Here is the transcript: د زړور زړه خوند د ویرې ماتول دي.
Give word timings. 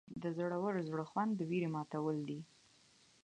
د 0.21 0.23
زړور 0.37 0.73
زړه 0.87 1.03
خوند 1.11 1.31
د 1.35 1.41
ویرې 1.49 1.69
ماتول 1.75 2.17
دي. 2.27 2.39